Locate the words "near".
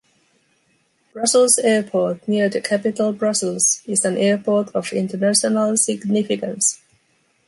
2.27-2.49